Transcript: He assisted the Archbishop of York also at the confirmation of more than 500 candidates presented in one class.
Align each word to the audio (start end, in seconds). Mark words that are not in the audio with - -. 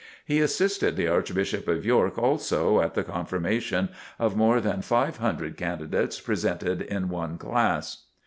He 0.25 0.41
assisted 0.41 0.95
the 0.95 1.07
Archbishop 1.07 1.67
of 1.67 1.85
York 1.85 2.17
also 2.17 2.79
at 2.81 2.95
the 2.95 3.03
confirmation 3.03 3.89
of 4.17 4.35
more 4.35 4.59
than 4.59 4.81
500 4.81 5.55
candidates 5.55 6.19
presented 6.19 6.81
in 6.81 7.07
one 7.07 7.37
class. 7.37 8.07